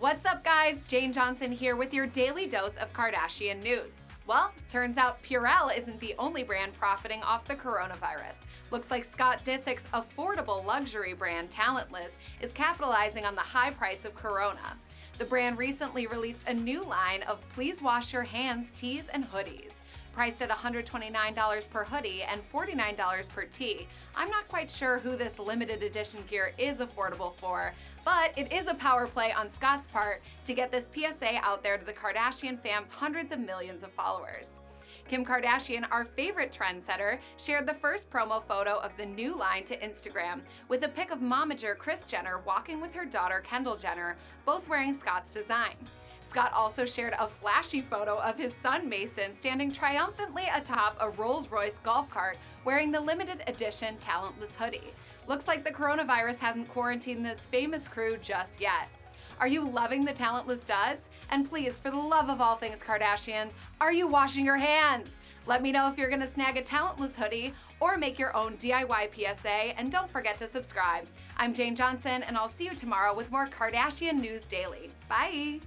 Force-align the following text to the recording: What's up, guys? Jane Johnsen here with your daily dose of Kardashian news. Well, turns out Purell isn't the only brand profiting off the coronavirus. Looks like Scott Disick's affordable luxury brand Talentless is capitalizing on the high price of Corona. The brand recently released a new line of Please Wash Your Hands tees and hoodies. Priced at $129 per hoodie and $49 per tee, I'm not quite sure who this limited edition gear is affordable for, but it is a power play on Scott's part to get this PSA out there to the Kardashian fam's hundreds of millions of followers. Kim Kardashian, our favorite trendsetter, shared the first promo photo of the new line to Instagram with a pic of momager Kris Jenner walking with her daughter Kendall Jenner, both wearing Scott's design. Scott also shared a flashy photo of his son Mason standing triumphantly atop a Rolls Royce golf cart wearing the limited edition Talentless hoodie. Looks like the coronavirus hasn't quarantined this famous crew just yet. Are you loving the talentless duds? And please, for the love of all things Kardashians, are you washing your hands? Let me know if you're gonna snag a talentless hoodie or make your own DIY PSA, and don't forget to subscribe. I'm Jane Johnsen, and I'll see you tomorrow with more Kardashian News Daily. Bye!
What's 0.00 0.24
up, 0.24 0.42
guys? 0.42 0.82
Jane 0.82 1.12
Johnsen 1.12 1.52
here 1.52 1.76
with 1.76 1.92
your 1.92 2.06
daily 2.06 2.46
dose 2.46 2.74
of 2.78 2.90
Kardashian 2.94 3.62
news. 3.62 4.06
Well, 4.26 4.50
turns 4.66 4.96
out 4.96 5.22
Purell 5.22 5.76
isn't 5.76 6.00
the 6.00 6.14
only 6.18 6.42
brand 6.42 6.72
profiting 6.72 7.22
off 7.22 7.44
the 7.44 7.54
coronavirus. 7.54 8.36
Looks 8.70 8.90
like 8.90 9.04
Scott 9.04 9.44
Disick's 9.44 9.84
affordable 9.92 10.64
luxury 10.64 11.12
brand 11.12 11.50
Talentless 11.50 12.12
is 12.40 12.50
capitalizing 12.50 13.26
on 13.26 13.34
the 13.34 13.42
high 13.42 13.72
price 13.72 14.06
of 14.06 14.14
Corona. 14.14 14.74
The 15.18 15.26
brand 15.26 15.58
recently 15.58 16.06
released 16.06 16.48
a 16.48 16.54
new 16.54 16.82
line 16.82 17.22
of 17.24 17.46
Please 17.50 17.82
Wash 17.82 18.14
Your 18.14 18.22
Hands 18.22 18.72
tees 18.72 19.08
and 19.12 19.30
hoodies. 19.30 19.72
Priced 20.12 20.42
at 20.42 20.50
$129 20.50 21.70
per 21.70 21.84
hoodie 21.84 22.22
and 22.22 22.42
$49 22.52 23.28
per 23.28 23.44
tee, 23.44 23.86
I'm 24.14 24.28
not 24.28 24.48
quite 24.48 24.70
sure 24.70 24.98
who 24.98 25.16
this 25.16 25.38
limited 25.38 25.82
edition 25.82 26.24
gear 26.28 26.52
is 26.58 26.78
affordable 26.78 27.34
for, 27.36 27.72
but 28.04 28.36
it 28.36 28.52
is 28.52 28.66
a 28.66 28.74
power 28.74 29.06
play 29.06 29.32
on 29.32 29.48
Scott's 29.48 29.86
part 29.86 30.20
to 30.44 30.52
get 30.54 30.72
this 30.72 30.88
PSA 30.92 31.36
out 31.42 31.62
there 31.62 31.78
to 31.78 31.84
the 31.84 31.92
Kardashian 31.92 32.60
fam's 32.60 32.90
hundreds 32.90 33.32
of 33.32 33.38
millions 33.38 33.82
of 33.82 33.92
followers. 33.92 34.58
Kim 35.08 35.24
Kardashian, 35.24 35.84
our 35.90 36.04
favorite 36.04 36.52
trendsetter, 36.52 37.18
shared 37.36 37.66
the 37.66 37.74
first 37.74 38.10
promo 38.10 38.42
photo 38.44 38.78
of 38.78 38.92
the 38.96 39.06
new 39.06 39.36
line 39.36 39.64
to 39.64 39.76
Instagram 39.78 40.40
with 40.68 40.84
a 40.84 40.88
pic 40.88 41.10
of 41.10 41.20
momager 41.20 41.76
Kris 41.76 42.04
Jenner 42.04 42.40
walking 42.46 42.80
with 42.80 42.94
her 42.94 43.04
daughter 43.04 43.40
Kendall 43.40 43.76
Jenner, 43.76 44.16
both 44.44 44.68
wearing 44.68 44.92
Scott's 44.92 45.32
design. 45.32 45.74
Scott 46.22 46.52
also 46.52 46.84
shared 46.84 47.14
a 47.18 47.26
flashy 47.26 47.80
photo 47.80 48.18
of 48.18 48.36
his 48.36 48.54
son 48.54 48.88
Mason 48.88 49.34
standing 49.36 49.72
triumphantly 49.72 50.44
atop 50.54 50.96
a 51.00 51.10
Rolls 51.10 51.48
Royce 51.48 51.78
golf 51.78 52.08
cart 52.10 52.38
wearing 52.64 52.92
the 52.92 53.00
limited 53.00 53.42
edition 53.46 53.96
Talentless 53.98 54.54
hoodie. 54.54 54.92
Looks 55.26 55.48
like 55.48 55.64
the 55.64 55.70
coronavirus 55.70 56.38
hasn't 56.38 56.68
quarantined 56.68 57.24
this 57.24 57.46
famous 57.46 57.88
crew 57.88 58.16
just 58.22 58.60
yet. 58.60 58.88
Are 59.40 59.48
you 59.48 59.66
loving 59.66 60.04
the 60.04 60.12
talentless 60.12 60.64
duds? 60.64 61.08
And 61.30 61.48
please, 61.48 61.78
for 61.78 61.90
the 61.90 61.96
love 61.96 62.28
of 62.28 62.42
all 62.42 62.56
things 62.56 62.82
Kardashians, 62.82 63.52
are 63.80 63.92
you 63.92 64.06
washing 64.06 64.44
your 64.44 64.58
hands? 64.58 65.08
Let 65.46 65.62
me 65.62 65.72
know 65.72 65.88
if 65.88 65.96
you're 65.96 66.10
gonna 66.10 66.26
snag 66.26 66.58
a 66.58 66.62
talentless 66.62 67.16
hoodie 67.16 67.54
or 67.80 67.96
make 67.96 68.18
your 68.18 68.36
own 68.36 68.58
DIY 68.58 69.08
PSA, 69.14 69.78
and 69.78 69.90
don't 69.90 70.10
forget 70.10 70.36
to 70.38 70.46
subscribe. 70.46 71.06
I'm 71.38 71.54
Jane 71.54 71.74
Johnsen, 71.74 72.22
and 72.26 72.36
I'll 72.36 72.48
see 72.48 72.66
you 72.66 72.74
tomorrow 72.74 73.14
with 73.14 73.30
more 73.30 73.46
Kardashian 73.46 74.20
News 74.20 74.42
Daily. 74.42 74.90
Bye! 75.08 75.60